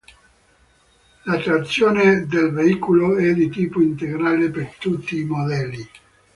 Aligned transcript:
La 1.25 1.37
trazione 1.37 2.25
del 2.25 2.51
veicolo 2.51 3.17
è 3.17 3.35
di 3.35 3.49
tipo 3.49 3.81
integrale 3.81 4.49
per 4.49 4.73
tutti 4.79 5.19
i 5.19 5.25
modelli. 5.25 5.87